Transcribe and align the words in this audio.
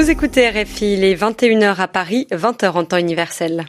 Vous 0.00 0.10
écoutez 0.10 0.48
RFI, 0.48 0.94
il 0.94 1.04
est 1.04 1.14
21h 1.14 1.76
à 1.76 1.86
Paris, 1.86 2.26
20h 2.32 2.70
en 2.70 2.84
temps 2.86 2.96
universel. 2.96 3.66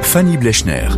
Fanny 0.00 0.38
Blechner. 0.38 0.88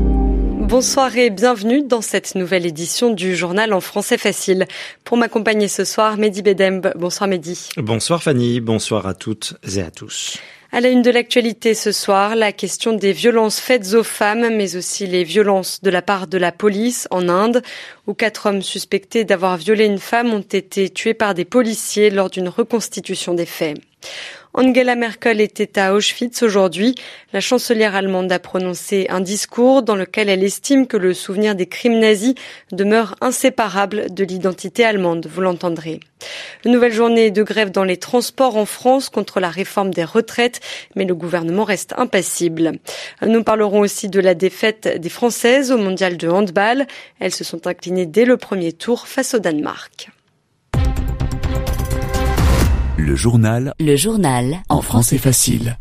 Bonsoir 0.69 1.17
et 1.17 1.31
bienvenue 1.31 1.83
dans 1.83 2.01
cette 2.01 2.35
nouvelle 2.35 2.67
édition 2.67 3.13
du 3.13 3.37
journal 3.37 3.73
en 3.73 3.81
français 3.81 4.19
facile. 4.19 4.67
Pour 5.05 5.17
m'accompagner 5.17 5.69
ce 5.69 5.85
soir, 5.85 6.17
Mehdi 6.17 6.43
Bedemb. 6.43 6.89
Bonsoir 6.97 7.29
Mehdi. 7.29 7.69
Bonsoir 7.77 8.21
Fanny, 8.21 8.59
bonsoir 8.61 9.07
à 9.07 9.15
toutes 9.15 9.55
et 9.77 9.81
à 9.81 9.93
tous. 9.93 10.39
À 10.73 10.81
la 10.81 10.89
une 10.89 11.03
de 11.03 11.11
l'actualité 11.13 11.73
ce 11.75 11.93
soir, 11.93 12.35
la 12.35 12.51
question 12.51 12.95
des 12.95 13.13
violences 13.13 13.61
faites 13.61 13.95
aux 13.95 14.03
femmes, 14.03 14.57
mais 14.57 14.75
aussi 14.75 15.07
les 15.07 15.23
violences 15.23 15.81
de 15.83 15.91
la 15.91 16.03
part 16.03 16.27
de 16.27 16.37
la 16.37 16.51
police 16.51 17.07
en 17.13 17.29
Inde, 17.29 17.63
où 18.09 18.15
quatre 18.15 18.47
hommes 18.47 18.63
suspectés 18.63 19.25
d'avoir 19.25 19.59
violé 19.59 19.85
une 19.85 20.01
femme 20.01 20.35
ont 20.35 20.41
été 20.41 20.91
tués 20.91 21.15
par 21.15 21.35
des 21.35 21.45
policiers 21.45 22.11
lors 22.11 22.29
d'une 22.29 22.49
reconstitution 22.49 23.35
des 23.35 23.47
faits. 23.47 23.79
Angela 24.59 24.97
Merkel 24.97 25.43
était 25.43 25.79
à 25.79 25.93
Auschwitz 25.93 26.43
aujourd'hui. 26.43 26.95
La 27.35 27.41
chancelière 27.41 27.95
allemande 27.95 28.33
a 28.33 28.39
prononcé 28.39 29.07
un 29.11 29.21
discours 29.21 29.83
dans 29.83 29.97
lequel 29.97 30.31
elle 30.31 30.43
estime 30.43 30.87
que 30.87 30.97
le 30.97 31.13
souvenir 31.13 31.55
des 31.55 31.67
crimes 31.67 31.99
nazis 31.99 32.33
demeure 32.73 33.17
inséparable 33.21 34.07
de 34.15 34.25
l'identité 34.25 34.83
allemande, 34.83 35.29
vous 35.31 35.43
l'entendrez. 35.43 36.01
Une 36.65 36.73
nouvelle 36.73 36.95
journée 36.95 37.31
de 37.31 37.43
grève 37.43 37.71
dans 37.71 37.85
les 37.85 37.99
transports 37.99 38.57
en 38.57 38.65
France 38.65 39.11
contre 39.11 39.41
la 39.41 39.51
réforme 39.51 39.93
des 39.93 40.05
retraites, 40.05 40.61
mais 40.95 41.05
le 41.05 41.15
gouvernement 41.15 41.65
reste 41.65 41.93
impassible. 41.99 42.79
Nous 43.21 43.45
parlerons 43.45 43.81
aussi 43.81 44.09
de 44.09 44.21
la 44.21 44.35
défaite 44.35 44.89
des 44.99 45.11
Françaises 45.11 45.71
au 45.71 45.77
mondial 45.77 46.17
de 46.17 46.31
handball. 46.31 46.87
Elles 47.21 47.35
se 47.35 47.45
sont 47.45 47.67
inclinées 47.67 48.07
dès 48.07 48.25
le 48.25 48.39
premier 48.39 48.73
tour 48.73 49.07
face 49.07 49.35
au 49.35 49.39
Danemark. 49.39 50.09
Le 52.99 53.15
journal. 53.15 53.75
Le 53.79 53.95
journal. 53.95 54.63
En 54.71 54.81
français 54.81 55.19
facile. 55.19 55.77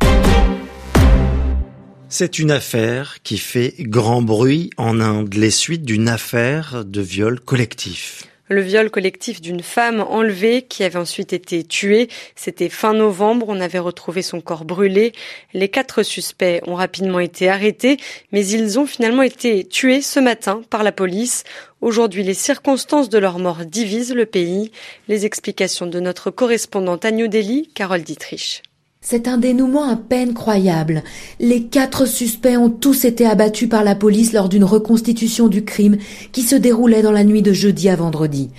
C'est 2.10 2.40
une 2.40 2.52
affaire 2.52 3.24
qui 3.24 3.38
fait 3.38 3.74
grand 3.80 4.22
bruit 4.22 4.70
en 4.76 5.00
Inde, 5.00 5.34
les 5.34 5.50
suites 5.50 5.86
d'une 5.86 6.10
affaire 6.10 6.84
de 6.84 7.02
viol 7.02 7.40
collectif. 7.40 8.28
Le 8.48 8.62
viol 8.62 8.92
collectif 8.92 9.42
d'une 9.42 9.64
femme 9.64 10.02
enlevée 10.02 10.62
qui 10.62 10.84
avait 10.84 11.00
ensuite 11.00 11.34
été 11.34 11.64
tuée. 11.64 12.10
C'était 12.36 12.70
fin 12.70 12.94
novembre. 12.94 13.48
On 13.50 13.60
avait 13.60 13.80
retrouvé 13.80 14.22
son 14.22 14.40
corps 14.40 14.66
brûlé. 14.66 15.14
Les 15.54 15.68
quatre 15.68 16.04
suspects 16.04 16.62
ont 16.68 16.76
rapidement 16.76 17.20
été 17.20 17.50
arrêtés, 17.50 17.98
mais 18.32 18.46
ils 18.46 18.78
ont 18.78 18.86
finalement 18.86 19.24
été 19.24 19.64
tués 19.64 20.02
ce 20.02 20.20
matin 20.20 20.62
par 20.70 20.84
la 20.84 20.92
police. 20.92 21.44
Aujourd'hui, 21.82 22.22
les 22.22 22.36
circonstances 22.36 23.10
de 23.10 23.18
leur 23.18 23.40
mort 23.40 23.66
divisent 23.66 24.14
le 24.14 24.28
pays. 24.28 24.72
Les 25.08 25.26
explications 25.26 25.88
de 25.88 26.00
notre 26.00 26.30
correspondante 26.30 27.04
à 27.04 27.10
New 27.10 27.28
Delhi, 27.28 27.72
Carole 27.74 28.04
Dietrich. 28.04 28.62
C'est 29.08 29.28
un 29.28 29.38
dénouement 29.38 29.88
à 29.88 29.98
peine 29.98 30.34
croyable. 30.34 31.04
Les 31.40 31.66
quatre 31.66 32.08
suspects 32.08 32.58
ont 32.58 32.72
tous 32.72 33.06
été 33.06 33.28
abattus 33.28 33.70
par 33.70 33.84
la 33.84 33.94
police 33.94 34.34
lors 34.34 34.50
d'une 34.50 34.64
reconstitution 34.64 35.48
du 35.48 35.64
crime 35.64 35.98
qui 36.32 36.42
se 36.42 36.56
déroulait 36.56 37.04
dans 37.04 37.12
la 37.12 37.24
nuit 37.24 37.44
de 37.44 37.54
jeudi 37.54 37.88
à 37.88 37.96
vendredi. 37.96 38.50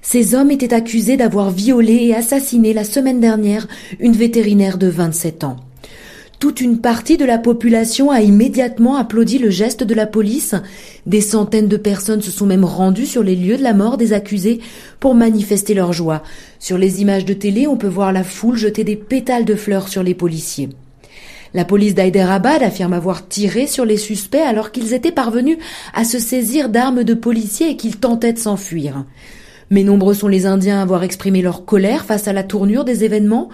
Ces 0.00 0.34
hommes 0.34 0.50
étaient 0.50 0.72
accusés 0.72 1.18
d'avoir 1.18 1.50
violé 1.50 1.96
et 1.96 2.14
assassiné 2.14 2.72
la 2.72 2.84
semaine 2.84 3.20
dernière 3.20 3.68
une 3.98 4.14
vétérinaire 4.14 4.78
de 4.78 4.86
27 4.86 5.44
ans. 5.44 5.56
Toute 6.40 6.62
une 6.62 6.78
partie 6.78 7.18
de 7.18 7.26
la 7.26 7.36
population 7.36 8.10
a 8.10 8.22
immédiatement 8.22 8.96
applaudi 8.96 9.36
le 9.36 9.50
geste 9.50 9.84
de 9.84 9.92
la 9.92 10.06
police. 10.06 10.54
Des 11.04 11.20
centaines 11.20 11.68
de 11.68 11.76
personnes 11.76 12.22
se 12.22 12.30
sont 12.30 12.46
même 12.46 12.64
rendues 12.64 13.04
sur 13.04 13.22
les 13.22 13.36
lieux 13.36 13.58
de 13.58 13.62
la 13.62 13.74
mort 13.74 13.98
des 13.98 14.14
accusés 14.14 14.60
pour 15.00 15.14
manifester 15.14 15.74
leur 15.74 15.92
joie. 15.92 16.22
Sur 16.58 16.78
les 16.78 17.02
images 17.02 17.26
de 17.26 17.34
télé, 17.34 17.66
on 17.66 17.76
peut 17.76 17.88
voir 17.88 18.10
la 18.10 18.24
foule 18.24 18.56
jeter 18.56 18.84
des 18.84 18.96
pétales 18.96 19.44
de 19.44 19.54
fleurs 19.54 19.88
sur 19.88 20.02
les 20.02 20.14
policiers. 20.14 20.70
La 21.52 21.66
police 21.66 21.94
d'Hyderabad 21.94 22.62
affirme 22.62 22.94
avoir 22.94 23.28
tiré 23.28 23.66
sur 23.66 23.84
les 23.84 23.98
suspects 23.98 24.40
alors 24.40 24.72
qu'ils 24.72 24.94
étaient 24.94 25.12
parvenus 25.12 25.58
à 25.92 26.04
se 26.04 26.18
saisir 26.18 26.70
d'armes 26.70 27.04
de 27.04 27.12
policiers 27.12 27.68
et 27.68 27.76
qu'ils 27.76 27.98
tentaient 27.98 28.32
de 28.32 28.38
s'enfuir. 28.38 29.04
Mais 29.68 29.84
nombreux 29.84 30.14
sont 30.14 30.28
les 30.28 30.46
Indiens 30.46 30.78
à 30.78 30.82
avoir 30.82 31.04
exprimé 31.04 31.42
leur 31.42 31.66
colère 31.66 32.06
face 32.06 32.28
à 32.28 32.32
la 32.32 32.42
tournure 32.42 32.84
des 32.84 33.04
événements. 33.04 33.50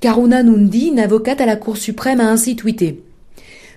Karuna 0.00 0.42
Nundi, 0.42 0.88
une 0.88 0.98
avocate 0.98 1.40
à 1.40 1.46
la 1.46 1.56
Cour 1.56 1.76
suprême, 1.76 2.20
a 2.20 2.30
ainsi 2.30 2.56
tweeté. 2.56 3.02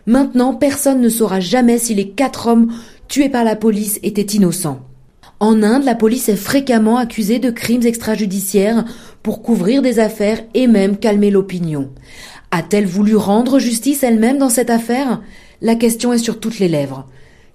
Maintenant, 0.05 0.53
personne 0.53 1.01
ne 1.01 1.09
saura 1.09 1.39
jamais 1.39 1.77
si 1.77 1.93
les 1.93 2.09
quatre 2.09 2.47
hommes 2.47 2.71
tués 3.07 3.29
par 3.29 3.43
la 3.43 3.55
police 3.55 3.99
étaient 4.03 4.21
innocents. 4.21 4.79
En 5.39 5.61
Inde, 5.61 5.83
la 5.83 5.95
police 5.95 6.29
est 6.29 6.35
fréquemment 6.35 6.97
accusée 6.97 7.39
de 7.39 7.51
crimes 7.51 7.85
extrajudiciaires 7.85 8.85
pour 9.21 9.43
couvrir 9.43 9.81
des 9.81 9.99
affaires 9.99 10.41
et 10.53 10.65
même 10.65 10.97
calmer 10.97 11.29
l'opinion. 11.29 11.89
A-t-elle 12.51 12.87
voulu 12.87 13.15
rendre 13.15 13.59
justice 13.59 14.03
elle-même 14.03 14.37
dans 14.37 14.49
cette 14.49 14.69
affaire? 14.69 15.21
La 15.61 15.75
question 15.75 16.13
est 16.13 16.17
sur 16.17 16.39
toutes 16.39 16.59
les 16.59 16.69
lèvres. 16.69 17.07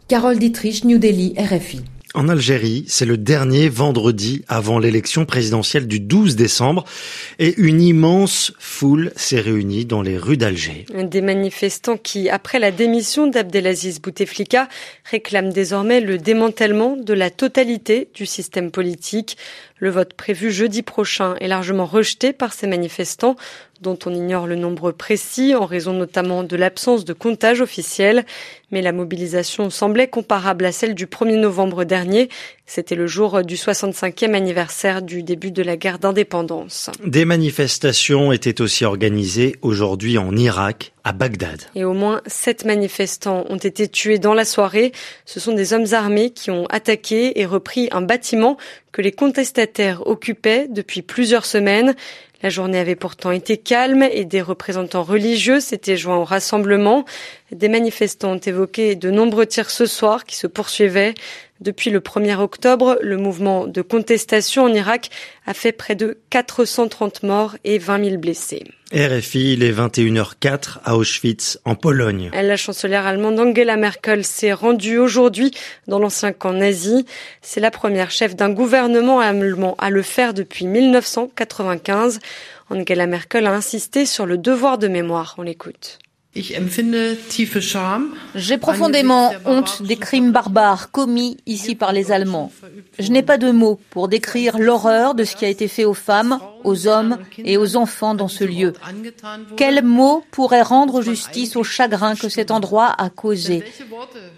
Carole 0.06 0.38
Dietrich, 0.38 0.84
New 0.84 0.98
Delhi, 0.98 1.34
RFI. 1.38 1.80
En 2.14 2.28
Algérie, 2.28 2.84
c'est 2.88 3.06
le 3.06 3.16
dernier 3.16 3.70
vendredi 3.70 4.44
avant 4.46 4.78
l'élection 4.78 5.24
présidentielle 5.24 5.86
du 5.86 5.98
12 5.98 6.36
décembre 6.36 6.84
et 7.38 7.54
une 7.56 7.80
immense 7.80 8.52
foule 8.58 9.12
s'est 9.16 9.40
réunie 9.40 9.86
dans 9.86 10.02
les 10.02 10.18
rues 10.18 10.36
d'Alger. 10.36 10.84
Des 10.94 11.22
manifestants 11.22 11.96
qui, 11.96 12.28
après 12.28 12.58
la 12.58 12.70
démission 12.70 13.28
d'Abdelaziz 13.28 14.02
Bouteflika, 14.02 14.68
réclament 15.10 15.54
désormais 15.54 16.00
le 16.00 16.18
démantèlement 16.18 16.96
de 16.96 17.14
la 17.14 17.30
totalité 17.30 18.10
du 18.14 18.26
système 18.26 18.70
politique. 18.70 19.38
Le 19.82 19.91
vote 19.91 20.15
prévu 20.15 20.53
jeudi 20.53 20.82
prochain 20.82 21.34
est 21.41 21.48
largement 21.48 21.87
rejeté 21.87 22.32
par 22.32 22.53
ces 22.53 22.69
manifestants 22.69 23.34
dont 23.81 23.98
on 24.06 24.15
ignore 24.15 24.47
le 24.47 24.54
nombre 24.54 24.93
précis 24.93 25.56
en 25.56 25.66
raison 25.66 25.93
notamment 25.93 26.44
de 26.44 26.54
l'absence 26.54 27.04
de 27.04 27.12
comptage 27.12 27.60
officiel. 27.60 28.25
Mais 28.71 28.81
la 28.81 28.92
mobilisation 28.92 29.71
semblait 29.71 30.06
comparable 30.06 30.66
à 30.66 30.71
celle 30.71 30.94
du 30.94 31.06
1er 31.06 31.41
novembre 31.41 31.82
dernier. 31.82 32.28
C'était 32.75 32.94
le 32.94 33.06
jour 33.06 33.44
du 33.44 33.56
65e 33.56 34.33
anniversaire 34.33 35.03
du 35.03 35.22
début 35.22 35.50
de 35.50 35.62
la 35.62 35.77
guerre 35.77 35.99
d'indépendance. 35.99 36.88
Des 37.05 37.27
manifestations 37.27 38.33
étaient 38.33 38.62
aussi 38.62 38.87
organisées 38.87 39.56
aujourd'hui 39.60 40.16
en 40.16 40.34
Irak, 40.34 40.94
à 41.05 41.12
Bagdad. 41.12 41.60
Et 41.75 41.84
au 41.84 41.93
moins 41.93 42.22
sept 42.27 42.65
manifestants 42.65 43.44
ont 43.50 43.59
été 43.59 43.88
tués 43.88 44.19
dans 44.19 44.33
la 44.33 44.47
soirée. 44.47 44.93
Ce 45.27 45.38
sont 45.38 45.53
des 45.53 45.75
hommes 45.75 45.93
armés 45.93 46.31
qui 46.31 46.50
ont 46.50 46.65
attaqué 46.71 47.38
et 47.38 47.44
repris 47.44 47.91
un 47.93 48.00
bâtiment 48.00 48.56
que 48.91 49.03
les 49.03 49.12
contestataires 49.12 50.06
occupaient 50.06 50.66
depuis 50.71 51.03
plusieurs 51.03 51.44
semaines. 51.44 51.94
La 52.42 52.48
journée 52.48 52.78
avait 52.78 52.97
pourtant 52.97 53.30
été 53.30 53.56
calme 53.56 54.03
et 54.03 54.25
des 54.25 54.42
représentants 54.42 55.04
religieux 55.04 55.60
s'étaient 55.60 55.97
joints 55.97 56.16
au 56.16 56.25
rassemblement. 56.25 57.04
Des 57.53 57.69
manifestants 57.69 58.32
ont 58.32 58.38
évoqué 58.38 58.97
de 58.97 59.10
nombreux 59.10 59.47
tirs 59.47 59.70
ce 59.70 59.86
soir 59.86 60.25
qui 60.25 60.36
se 60.36 60.48
poursuivaient. 60.48 61.14
Depuis 61.60 61.91
le 61.91 62.00
1er 62.00 62.36
octobre, 62.36 62.98
le 63.00 63.16
mouvement 63.16 63.69
de 63.69 63.82
contestation 63.82 64.64
en 64.64 64.75
Irak 64.75 65.10
a 65.47 65.54
fait 65.54 65.72
près 65.72 65.94
de 65.94 66.19
430 66.30 67.22
morts 67.22 67.56
et 67.62 67.78
20 67.78 68.04
000 68.04 68.16
blessés. 68.19 68.64
RFI, 68.94 69.54
il 69.54 69.62
est 69.62 69.72
21h04 69.72 70.80
à 70.84 70.98
Auschwitz, 70.98 71.58
en 71.64 71.75
Pologne. 71.75 72.30
La 72.34 72.58
chancelière 72.58 73.06
allemande 73.06 73.41
Angela 73.41 73.78
Merkel 73.78 74.22
s'est 74.22 74.53
rendue 74.53 74.98
aujourd'hui 74.98 75.50
dans 75.88 75.98
l'ancien 75.98 76.32
camp 76.32 76.53
nazi. 76.53 77.06
C'est 77.41 77.60
la 77.60 77.70
première 77.70 78.10
chef 78.10 78.36
d'un 78.36 78.50
gouvernement 78.50 79.20
allemand 79.20 79.76
à 79.78 79.88
le 79.88 80.03
faire 80.03 80.34
depuis 80.34 80.66
1995. 80.66 82.20
Angela 82.69 83.06
Merkel 83.06 83.47
a 83.47 83.54
insisté 83.54 84.04
sur 84.04 84.26
le 84.26 84.36
devoir 84.36 84.76
de 84.76 84.88
mémoire. 84.88 85.36
On 85.38 85.42
l'écoute. 85.42 85.98
J'ai 88.34 88.56
profondément 88.56 89.32
honte 89.44 89.82
des 89.82 89.97
crimes 89.97 90.32
barbares 90.32 90.91
commis 90.91 91.37
ici 91.47 91.75
par 91.75 91.93
les 91.93 92.10
Allemands. 92.10 92.51
Je 92.98 93.10
n'ai 93.10 93.22
pas 93.22 93.36
de 93.36 93.51
mots 93.51 93.78
pour 93.91 94.09
décrire 94.09 94.59
l'horreur 94.59 95.15
de 95.15 95.24
ce 95.24 95.36
qui 95.36 95.45
a 95.45 95.48
été 95.48 95.68
fait 95.68 95.84
aux 95.84 95.92
femmes, 95.92 96.39
aux 96.65 96.89
hommes 96.89 97.18
et 97.36 97.59
aux 97.59 97.77
enfants 97.77 98.15
dans 98.15 98.28
ce 98.28 98.45
lieu. 98.45 98.72
Quels 99.59 99.84
mots 99.84 100.24
pourraient 100.30 100.62
rendre 100.62 101.03
justice 101.03 101.54
au 101.54 101.65
chagrin 101.65 102.15
que 102.15 102.30
cet 102.30 102.51
endroit 102.51 102.95
a 102.97 103.10
causé? 103.10 103.62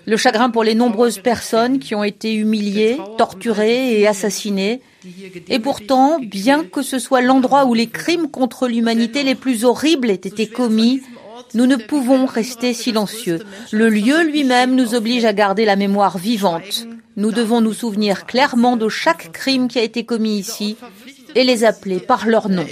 Le 0.04 0.16
chagrin 0.16 0.50
pour 0.50 0.64
les 0.64 0.74
nombreuses 0.74 1.20
personnes 1.20 1.78
qui 1.78 1.94
ont 1.94 2.04
été 2.04 2.34
humiliées, 2.34 2.98
torturées 3.18 4.00
et 4.00 4.08
assassinées. 4.08 4.80
Et 5.48 5.58
pourtant, 5.60 6.18
bien 6.18 6.64
que 6.64 6.82
ce 6.82 6.98
soit 6.98 7.20
l'endroit 7.20 7.66
où 7.66 7.74
les 7.74 7.88
crimes 7.88 8.30
contre 8.30 8.66
l'humanité 8.66 9.22
les 9.22 9.34
plus 9.34 9.64
horribles 9.64 10.10
aient 10.10 10.14
été 10.14 10.48
commis, 10.48 11.02
nous 11.54 11.66
ne 11.66 11.76
pouvons 11.76 12.26
rester 12.26 12.74
silencieux. 12.74 13.40
Le 13.70 13.88
lieu 13.88 14.22
lui-même 14.24 14.74
nous 14.74 14.94
oblige 14.94 15.24
à 15.24 15.32
garder 15.32 15.64
la 15.64 15.76
mémoire 15.76 16.18
vivante. 16.18 16.86
Nous 17.16 17.30
devons 17.30 17.60
nous 17.60 17.72
souvenir 17.72 18.26
clairement 18.26 18.76
de 18.76 18.88
chaque 18.88 19.30
crime 19.32 19.68
qui 19.68 19.78
a 19.78 19.82
été 19.82 20.04
commis 20.04 20.36
ici 20.38 20.76
et 21.36 21.44
les 21.44 21.64
appeler 21.64 22.00
par 22.00 22.26
leur 22.26 22.48
nom 22.48 22.66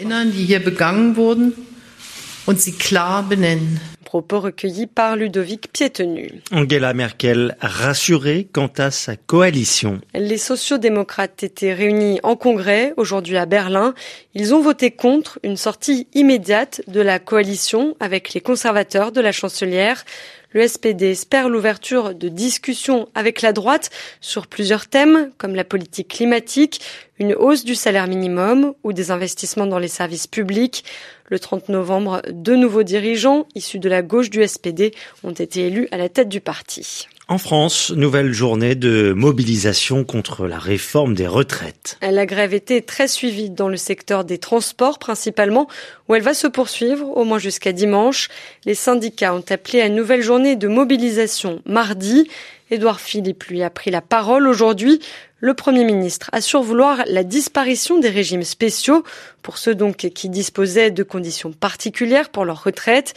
Propos 4.13 4.41
recueillis 4.41 4.89
par 4.89 5.17
Ludovic 5.17 5.73
Piétenu. 5.73 6.43
Angela 6.53 6.93
Merkel 6.93 7.57
rassurée 7.63 8.47
quant 8.53 8.71
à 8.77 8.91
sa 8.91 9.17
coalition. 9.17 10.03
Les 10.13 10.37
sociodémocrates 10.37 11.43
étaient 11.43 11.73
réunis 11.73 12.21
en 12.23 12.37
congrès 12.37 12.93
aujourd'hui 12.99 13.39
à 13.39 13.47
Berlin. 13.47 13.95
Ils 14.35 14.55
ont 14.55 14.61
voté 14.61 14.91
contre 14.91 15.39
une 15.43 15.57
sortie 15.57 16.09
immédiate 16.13 16.83
de 16.89 17.01
la 17.01 17.21
coalition 17.21 17.97
avec 18.01 18.35
les 18.35 18.43
conservateurs 18.43 19.13
de 19.13 19.23
la 19.23 19.33
chancelière. 19.33 20.05
Le 20.53 20.67
SPD 20.67 21.11
espère 21.11 21.49
l'ouverture 21.49 22.15
de 22.15 22.29
discussions 22.29 23.09
avec 23.15 23.41
la 23.41 23.53
droite 23.53 23.91
sur 24.21 24.47
plusieurs 24.47 24.87
thèmes 24.87 25.31
comme 25.39 25.55
la 25.55 25.65
politique 25.65 26.09
climatique, 26.09 26.81
une 27.19 27.35
hausse 27.35 27.65
du 27.65 27.75
salaire 27.75 28.07
minimum 28.07 28.75
ou 28.83 28.93
des 28.93 29.11
investissements 29.11 29.67
dans 29.67 29.79
les 29.79 29.89
services 29.89 30.27
publics. 30.27 30.85
Le 31.31 31.39
30 31.39 31.71
novembre, 31.71 32.21
deux 32.31 32.57
nouveaux 32.57 32.83
dirigeants 32.83 33.47
issus 33.55 33.79
de 33.79 33.89
la 33.89 34.03
gauche 34.03 34.29
du 34.29 34.47
SPD 34.47 34.93
ont 35.25 35.33
été 35.33 35.67
élus 35.69 35.89
à 35.91 35.97
la 35.97 36.11
tête 36.11 36.29
du 36.29 36.41
parti. 36.41 37.09
En 37.29 37.39
France, 37.39 37.93
nouvelle 37.93 38.33
journée 38.33 38.75
de 38.75 39.13
mobilisation 39.13 40.05
contre 40.05 40.47
la 40.47 40.59
réforme 40.59 41.15
des 41.15 41.29
retraites. 41.29 41.97
La 42.03 42.27
grève 42.27 42.53
était 42.53 42.81
très 42.81 43.07
suivie 43.07 43.49
dans 43.49 43.69
le 43.69 43.77
secteur 43.77 44.25
des 44.25 44.39
transports 44.39 44.99
principalement, 44.99 45.69
où 46.09 46.17
elle 46.17 46.23
va 46.23 46.35
se 46.35 46.49
poursuivre 46.49 47.17
au 47.17 47.25
moins 47.25 47.39
jusqu'à 47.39 47.73
dimanche. 47.73 48.29
Les 48.65 48.75
syndicats 48.75 49.35
ont 49.35 49.45
appelé 49.51 49.81
à 49.81 49.87
une 49.87 49.95
nouvelle 49.95 50.23
journée 50.23 50.57
de 50.57 50.67
mobilisation 50.67 51.63
mardi. 51.65 52.29
Édouard 52.73 53.01
Philippe 53.01 53.45
lui 53.45 53.63
a 53.63 53.71
pris 53.71 53.91
la 53.93 54.01
parole 54.01 54.49
aujourd'hui. 54.49 55.01
Le 55.39 55.55
Premier 55.55 55.85
ministre 55.85 56.29
assure 56.33 56.63
vouloir 56.63 57.03
la 57.07 57.23
disparition 57.23 57.99
des 57.99 58.09
régimes 58.09 58.45
spéciaux 58.45 59.05
pour 59.43 59.59
ceux 59.59 59.75
donc 59.75 59.97
qui 59.97 60.29
disposaient 60.29 60.91
de 60.91 61.03
conditions 61.03 61.53
particulières 61.53 62.31
pour 62.31 62.45
leur 62.45 62.65
retraite. 62.65 63.15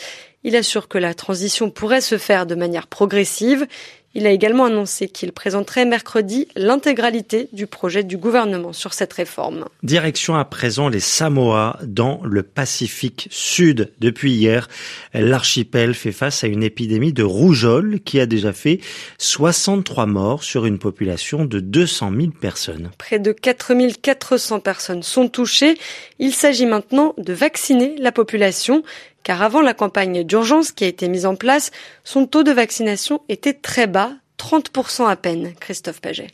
Il 0.47 0.56
assure 0.56 0.88
que 0.88 1.00
la 1.00 1.15
transition 1.15 1.71
pourrait 1.71 2.01
se 2.01 2.19
faire 2.19 2.45
de 2.45 2.53
manière 2.53 2.86
progressive. 2.86 3.65
Il 4.13 4.27
a 4.27 4.30
également 4.30 4.65
annoncé 4.65 5.09
qu'il 5.09 5.33
présenterait 5.33 5.86
mercredi 5.86 6.47
l'intégralité 6.56 7.50
du 7.51 7.65
projet 7.65 8.03
du 8.03 8.15
gouvernement 8.15 8.71
sur 8.71 8.94
cette 8.94 9.12
réforme. 9.12 9.65
Direction 9.81 10.36
à 10.36 10.45
présent 10.45 10.88
les 10.88 11.00
Samoa 11.00 11.80
dans 11.83 12.21
le 12.24 12.44
Pacifique 12.44 13.27
Sud. 13.31 13.92
Depuis 14.00 14.33
hier, 14.33 14.69
l'archipel 15.15 15.95
fait 15.95 16.12
face 16.12 16.44
à 16.44 16.48
une 16.48 16.62
épidémie 16.62 17.12
de 17.12 17.24
rougeole 17.24 18.00
qui 18.06 18.19
a 18.19 18.27
déjà 18.27 18.53
fait 18.53 18.80
63 19.18 20.06
morts 20.06 20.44
sur 20.44 20.68
une 20.68 20.77
population 20.77 21.44
de 21.44 21.59
200 21.59 22.12
000 22.15 22.31
personnes. 22.39 22.91
Près 23.00 23.18
de 23.18 23.31
4 23.31 23.74
400 24.00 24.59
personnes 24.59 25.01
sont 25.01 25.27
touchées. 25.27 25.75
Il 26.19 26.33
s'agit 26.33 26.68
maintenant 26.68 27.15
de 27.18 27.33
vacciner 27.33 27.95
la 27.98 28.12
population 28.12 28.83
car 29.25 29.42
avant 29.42 29.62
la 29.62 29.74
campagne 29.74 30.24
d'urgence 30.24 30.72
qui 30.72 30.83
a 30.83 30.88
été 30.88 31.10
mise 31.10 31.25
en 31.25 31.36
place, 31.36 31.72
son 32.04 32.27
taux 32.27 32.44
de 32.44 32.51
vaccination 32.51 33.24
était 33.27 33.56
très 33.56 33.88
bas, 33.88 34.12
30% 34.38 35.10
à 35.10 35.16
peine, 35.16 35.56
Christophe 35.60 36.00
Paget. 36.00 36.27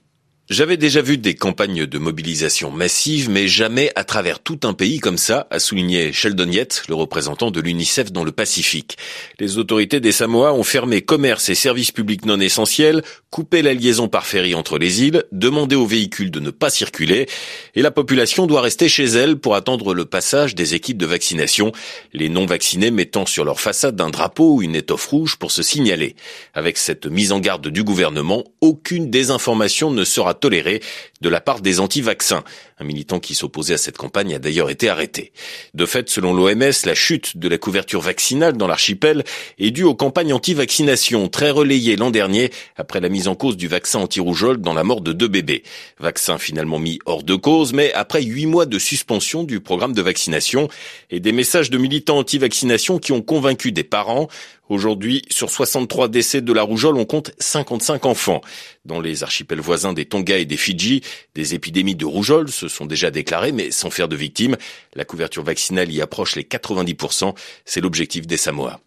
J'avais 0.52 0.76
déjà 0.76 1.02
vu 1.02 1.18
des 1.18 1.34
campagnes 1.34 1.86
de 1.86 1.98
mobilisation 1.98 2.72
massive, 2.72 3.30
mais 3.30 3.48
jamais 3.48 3.90
à 3.96 4.04
travers 4.04 4.42
tout 4.42 4.60
un 4.64 4.74
pays 4.74 5.00
comme 5.00 5.18
ça, 5.18 5.48
a 5.50 5.60
souligné 5.60 6.12
Sheldon 6.12 6.52
Yett, 6.52 6.84
le 6.90 6.96
représentant 6.96 7.52
de 7.52 7.62
l'UNICEF 7.62 8.12
dans 8.12 8.26
le 8.26 8.34
Pacifique. 8.34 8.98
Les 9.40 9.58
autorités 9.58 10.02
des 10.02 10.12
Samoa 10.12 10.52
ont 10.52 10.66
fermé 10.66 11.04
commerces 11.04 11.48
et 11.48 11.56
services 11.56 11.94
publics 11.94 12.26
non 12.26 12.42
essentiels, 12.42 13.02
coupé 13.30 13.62
la 13.62 13.74
liaison 13.74 14.10
par 14.10 14.26
ferry 14.26 14.54
entre 14.54 14.78
les 14.78 15.04
îles, 15.04 15.24
demandé 15.32 15.78
aux 15.78 15.86
véhicules 15.86 16.32
de 16.32 16.42
ne 16.42 16.50
pas 16.50 16.70
circuler, 16.70 17.28
et 17.74 17.82
la 17.82 17.90
population 17.90 18.46
doit 18.46 18.60
rester 18.60 18.90
chez 18.90 19.06
elle 19.06 19.38
pour 19.38 19.56
attendre 19.56 19.94
le 19.94 20.04
passage 20.04 20.54
des 20.54 20.76
équipes 20.76 20.98
de 20.98 21.06
vaccination, 21.06 21.72
les 22.12 22.28
non-vaccinés 22.28 22.92
mettant 22.92 23.26
sur 23.26 23.46
leur 23.46 23.62
façade 23.62 24.02
un 24.02 24.10
drapeau 24.10 24.56
ou 24.56 24.62
une 24.62 24.76
étoffe 24.76 25.06
rouge 25.06 25.38
pour 25.38 25.50
se 25.50 25.64
signaler. 25.64 26.18
Avec 26.54 26.78
cette 26.78 27.06
mise 27.06 27.32
en 27.32 27.40
garde 27.40 27.70
du 27.70 27.86
gouvernement, 27.86 28.44
aucune 28.60 29.10
désinformation 29.10 29.92
ne 29.92 30.04
sera 30.04 30.41
toléré 30.42 30.82
de 31.22 31.30
la 31.30 31.40
part 31.40 31.62
des 31.62 31.80
anti-vaccins. 31.80 32.44
Un 32.82 32.84
militant 32.84 33.20
qui 33.20 33.36
s'opposait 33.36 33.76
à 33.76 33.78
cette 33.78 33.98
campagne 33.98 34.34
a 34.34 34.40
d'ailleurs 34.40 34.72
été 34.72 34.90
arrêté. 34.90 35.34
De 35.76 35.86
fait, 35.86 36.10
selon 36.10 36.34
l'OMS, 36.34 36.72
la 36.86 36.96
chute 36.96 37.38
de 37.38 37.48
la 37.48 37.60
couverture 37.60 38.02
vaccinale 38.02 38.58
dans 38.58 38.66
l'archipel 38.66 39.24
est 39.60 39.70
due 39.70 39.84
aux 39.84 39.94
campagnes 39.94 40.34
anti-vaccination 40.34 41.28
très 41.28 41.52
relayées 41.52 41.96
l'an 41.96 42.10
dernier 42.10 42.50
après 42.78 43.00
la 43.00 43.10
mise 43.10 43.28
en 43.28 43.36
cause 43.36 43.56
du 43.56 43.68
vaccin 43.68 44.00
anti-rougeole 44.00 44.62
dans 44.62 44.74
la 44.74 44.84
mort 44.84 45.02
de 45.02 45.14
deux 45.14 45.28
bébés. 45.28 45.62
Vaccin 46.00 46.40
finalement 46.40 46.80
mis 46.80 46.98
hors 47.06 47.22
de 47.22 47.36
cause, 47.36 47.72
mais 47.72 47.94
après 47.94 48.24
huit 48.24 48.48
mois 48.48 48.66
de 48.66 48.80
suspension 48.80 49.44
du 49.44 49.60
programme 49.60 49.94
de 49.94 50.02
vaccination 50.02 50.68
et 51.12 51.20
des 51.20 51.34
messages 51.34 51.70
de 51.70 51.78
militants 51.78 52.18
anti-vaccination 52.18 52.98
qui 52.98 53.12
ont 53.12 53.22
convaincu 53.22 53.72
des 53.72 53.84
parents, 53.84 54.28
Aujourd'hui, 54.72 55.24
sur 55.30 55.50
63 55.50 56.08
décès 56.08 56.40
de 56.40 56.54
la 56.54 56.64
rougeole, 56.64 56.96
on 56.96 57.04
compte 57.04 57.34
55 57.40 58.06
enfants. 58.06 58.40
Dans 58.86 59.02
les 59.02 59.22
archipels 59.22 59.60
voisins 59.60 59.92
des 59.92 60.06
Tonga 60.06 60.38
et 60.38 60.46
des 60.46 60.56
Fidji, 60.56 61.02
des 61.36 61.56
épidémies 61.56 61.98
de 61.98 62.06
rougeole 62.06 62.50
se 62.50 62.70
sont 62.72 62.86
déjà 62.86 63.12
déclarées, 63.12 63.52
mais 63.52 63.72
sans 63.72 63.90
faire 63.90 64.08
de 64.08 64.16
victimes. 64.16 64.58
La 64.96 65.06
couverture 65.06 65.44
vaccinale 65.44 65.92
y 65.92 66.02
approche 66.02 66.36
les 66.36 66.44
90%. 66.44 67.36
C'est 67.66 67.82
l'objectif 67.82 68.28
des 68.28 68.38
Samoa. 68.38 68.80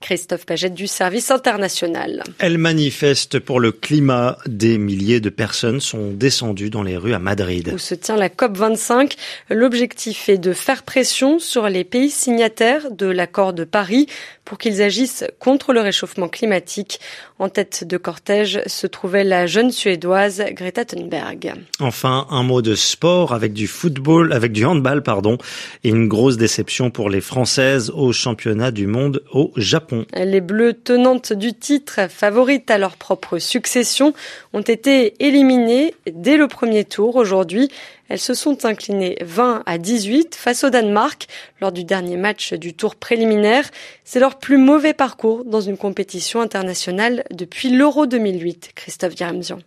Christophe 0.00 0.46
Pagette 0.46 0.74
du 0.74 0.86
service 0.86 1.30
international. 1.30 2.22
Elle 2.38 2.56
manifeste 2.56 3.40
pour 3.40 3.58
le 3.58 3.72
climat. 3.72 4.38
Des 4.46 4.78
milliers 4.78 5.20
de 5.20 5.28
personnes 5.28 5.80
sont 5.80 6.12
descendues 6.12 6.70
dans 6.70 6.82
les 6.82 6.96
rues 6.96 7.14
à 7.14 7.18
Madrid. 7.18 7.72
Où 7.74 7.78
se 7.78 7.94
tient 7.94 8.16
la 8.16 8.28
COP25. 8.28 9.16
L'objectif 9.50 10.28
est 10.28 10.38
de 10.38 10.52
faire 10.52 10.84
pression 10.84 11.38
sur 11.38 11.68
les 11.68 11.84
pays 11.84 12.10
signataires 12.10 12.90
de 12.92 13.06
l'accord 13.06 13.52
de 13.52 13.64
Paris 13.64 14.06
pour 14.44 14.56
qu'ils 14.56 14.80
agissent 14.80 15.24
contre 15.40 15.74
le 15.74 15.80
réchauffement 15.80 16.28
climatique. 16.28 17.00
En 17.38 17.48
tête 17.50 17.84
de 17.86 17.98
cortège 17.98 18.62
se 18.66 18.86
trouvait 18.86 19.24
la 19.24 19.46
jeune 19.46 19.70
Suédoise 19.70 20.42
Greta 20.52 20.84
Thunberg. 20.84 21.52
Enfin, 21.80 22.26
un 22.30 22.42
mot 22.42 22.62
de 22.62 22.74
sport 22.74 23.34
avec 23.34 23.52
du 23.52 23.66
football, 23.66 24.32
avec 24.32 24.52
du 24.52 24.64
handball, 24.64 25.02
pardon, 25.02 25.36
et 25.84 25.90
une 25.90 26.08
grosse 26.08 26.38
déception 26.38 26.90
pour 26.90 27.10
les 27.10 27.20
Françaises 27.20 27.90
au 27.94 28.12
championnat 28.12 28.70
du 28.70 28.86
monde 28.86 29.22
au 29.32 29.52
Japon. 29.56 29.87
Les 30.14 30.40
Bleues 30.40 30.74
tenantes 30.74 31.32
du 31.32 31.52
titre, 31.54 32.08
favorites 32.08 32.70
à 32.70 32.78
leur 32.78 32.96
propre 32.96 33.38
succession, 33.38 34.12
ont 34.52 34.60
été 34.60 35.14
éliminées 35.24 35.94
dès 36.10 36.36
le 36.36 36.48
premier 36.48 36.84
tour 36.84 37.16
aujourd'hui. 37.16 37.70
Elles 38.08 38.18
se 38.18 38.34
sont 38.34 38.64
inclinées 38.64 39.16
20 39.20 39.62
à 39.66 39.78
18 39.78 40.34
face 40.34 40.64
au 40.64 40.70
Danemark 40.70 41.26
lors 41.60 41.72
du 41.72 41.84
dernier 41.84 42.16
match 42.16 42.54
du 42.54 42.74
tour 42.74 42.96
préliminaire. 42.96 43.68
C'est 44.04 44.20
leur 44.20 44.38
plus 44.38 44.58
mauvais 44.58 44.94
parcours 44.94 45.44
dans 45.44 45.60
une 45.60 45.76
compétition 45.76 46.40
internationale 46.40 47.24
depuis 47.30 47.70
l'Euro 47.70 48.06
2008. 48.06 48.72
Christophe 48.74 49.14
Diramzian. 49.14 49.58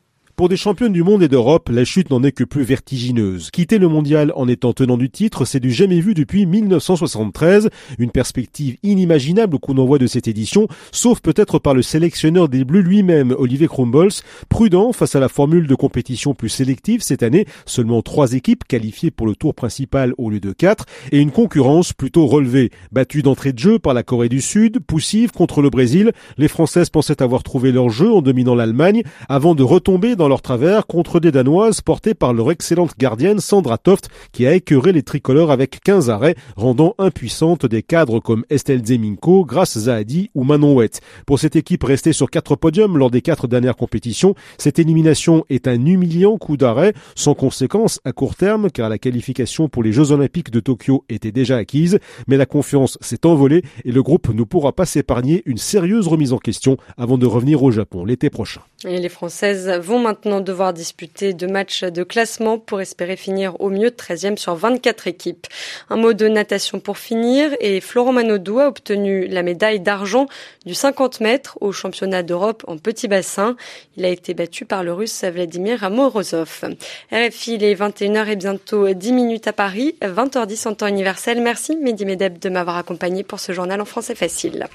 Pour 0.42 0.50
des 0.50 0.58
championnes 0.58 0.92
du 0.92 1.04
monde 1.04 1.22
et 1.22 1.28
d'Europe, 1.28 1.70
la 1.70 1.86
chute 1.86 2.10
n'en 2.10 2.24
est 2.24 2.32
que 2.32 2.44
plus 2.44 2.64
vertigineuse. 2.64 3.52
Quitter 3.52 3.78
le 3.78 3.88
mondial 3.88 4.34
en 4.36 4.48
étant 4.48 4.74
tenant 4.74 4.98
du 4.98 5.12
titre, 5.12 5.46
c'est 5.46 5.60
du 5.60 5.70
jamais 5.70 6.00
vu 6.00 6.16
depuis 6.16 6.48
1973, 6.48 7.70
une 8.00 8.10
perspective 8.10 8.76
inimaginable 8.82 9.58
au 9.58 9.60
coup 9.60 9.76
d'envoi 9.76 10.00
de 10.00 10.08
cette 10.08 10.28
édition, 10.28 10.68
sauf 10.92 11.20
peut-être 11.20 11.60
par 11.60 11.76
le 11.76 11.84
sélectionneur 11.84 12.50
des 12.50 12.66
Bleus 12.66 12.82
lui-même, 12.82 13.36
Olivier 13.38 13.68
Krumbols, 13.68 14.24
prudent 14.50 14.94
face 14.94 15.14
à 15.16 15.20
la 15.20 15.30
formule 15.30 15.68
de 15.68 15.76
compétition 15.76 16.34
plus 16.34 16.50
sélective 16.50 17.04
cette 17.04 17.22
année, 17.22 17.46
seulement 17.68 18.02
trois 18.02 18.34
équipes 18.34 18.64
qualifiées 18.68 19.12
pour 19.12 19.28
le 19.28 19.36
tour 19.36 19.54
principal 19.54 20.16
au 20.18 20.32
lieu 20.32 20.40
de 20.40 20.54
quatre, 20.54 20.88
et 21.12 21.20
une 21.20 21.30
concurrence 21.30 21.94
plutôt 21.94 22.26
relevée. 22.26 22.72
Battue 22.92 23.22
d'entrée 23.22 23.54
de 23.54 23.60
jeu 23.60 23.78
par 23.78 23.94
la 23.94 24.02
Corée 24.02 24.28
du 24.28 24.42
Sud, 24.42 24.80
poussive 24.80 25.34
contre 25.34 25.62
le 25.62 25.70
Brésil, 25.70 26.14
les 26.40 26.48
Françaises 26.48 26.90
pensaient 26.90 27.22
avoir 27.22 27.44
trouvé 27.44 27.72
leur 27.72 27.90
jeu 27.90 28.12
en 28.12 28.24
dominant 28.24 28.56
l'Allemagne, 28.56 29.04
avant 29.30 29.54
de 29.54 29.62
retomber 29.62 30.16
dans 30.16 30.31
leur 30.32 30.42
travers 30.42 30.88
contre 30.88 31.20
des 31.20 31.30
Danoises 31.30 31.82
portées 31.82 32.14
par 32.14 32.32
leur 32.32 32.52
excellente 32.52 32.98
gardienne 32.98 33.42
Sandra 33.42 33.78
Toft 33.78 34.08
qui 34.32 34.48
a 34.48 34.54
écœuré 34.54 34.94
les 34.94 35.04
tricolores 35.04 35.52
avec 35.52 35.82
15 35.82 36.10
arrêts, 36.10 36.36
rendant 36.56 36.96
impuissantes 37.00 37.66
des 37.66 37.84
cadres 37.84 38.22
comme 38.22 38.46
Estelle 38.50 38.86
Zeminko, 38.86 39.44
Grace 39.44 39.78
Zahadi 39.78 40.30
ou 40.34 40.46
Manon 40.46 40.76
Wett. 40.76 41.02
Pour 41.28 41.38
cette 41.38 41.58
équipe 41.58 41.84
restée 41.84 42.14
sur 42.14 42.30
quatre 42.30 42.56
podiums 42.56 42.98
lors 42.98 43.12
des 43.12 43.22
quatre 43.22 43.50
dernières 43.50 43.76
compétitions, 43.76 44.34
cette 44.58 44.80
élimination 44.80 45.44
est 45.50 45.68
un 45.68 45.86
humiliant 45.86 46.38
coup 46.38 46.56
d'arrêt, 46.56 46.94
sans 47.14 47.34
conséquence 47.34 48.00
à 48.06 48.14
court 48.14 48.36
terme 48.36 48.72
car 48.72 48.88
la 48.88 49.00
qualification 49.00 49.68
pour 49.68 49.84
les 49.84 49.92
Jeux 49.92 50.12
Olympiques 50.12 50.50
de 50.50 50.62
Tokyo 50.62 51.04
était 51.10 51.34
déjà 51.34 51.58
acquise, 51.58 52.00
mais 52.30 52.38
la 52.38 52.46
confiance 52.46 52.98
s'est 53.02 53.26
envolée 53.26 53.64
et 53.84 53.92
le 53.92 54.02
groupe 54.02 54.30
ne 54.34 54.44
pourra 54.44 54.72
pas 54.72 54.86
s'épargner 54.86 55.44
une 55.46 55.58
sérieuse 55.58 56.08
remise 56.08 56.32
en 56.32 56.38
question 56.38 56.78
avant 56.96 57.18
de 57.18 57.26
revenir 57.26 57.64
au 57.64 57.72
Japon 57.72 58.06
l'été 58.06 58.30
prochain. 58.30 58.62
Et 58.86 58.98
les 58.98 59.10
Françaises 59.10 59.70
vont 59.82 60.00
devoir 60.26 60.74
disputer 60.74 61.34
deux 61.34 61.48
matchs 61.48 61.84
de 61.84 62.04
classement 62.04 62.58
pour 62.60 62.82
espérer 62.82 63.16
finir 63.16 63.60
au 63.60 63.70
mieux 63.70 63.90
13e 63.90 64.38
sur 64.38 64.56
24 64.56 65.08
équipes. 65.08 65.48
Un 65.90 65.98
mot 65.98 66.14
de 66.14 66.28
natation 66.28 66.80
pour 66.80 66.98
finir 66.98 67.52
et 67.60 67.82
Florent 67.82 68.14
Manodou 68.14 68.60
a 68.60 68.68
obtenu 68.68 69.28
la 69.28 69.44
médaille 69.44 69.80
d'argent 69.80 70.28
du 70.66 70.74
50 70.74 71.20
mètres 71.22 71.58
au 71.62 71.72
championnat 71.72 72.24
d'Europe 72.24 72.64
en 72.68 72.78
petit 72.78 73.08
bassin. 73.08 73.56
Il 73.98 74.06
a 74.06 74.10
été 74.10 74.34
battu 74.34 74.66
par 74.66 74.84
le 74.84 74.94
russe 74.94 75.24
Vladimir 75.24 75.84
Amorozov. 75.84 76.66
RFI, 77.12 77.56
il 77.56 77.64
est 77.64 77.76
21h 77.76 78.28
et 78.28 78.36
bientôt 78.36 78.94
10 78.94 79.12
minutes 79.14 79.48
à 79.48 79.54
Paris, 79.54 79.96
20h10 80.02 80.68
en 80.68 80.76
temps 80.76 80.88
universel. 80.88 81.42
Merci 81.42 81.76
Mehdi 81.76 82.06
Medeb 82.06 82.40
de 82.40 82.50
m'avoir 82.50 82.78
accompagné 82.78 83.24
pour 83.24 83.40
ce 83.40 83.52
journal 83.52 83.82
en 83.82 83.86
français 83.86 84.16
facile. 84.16 84.68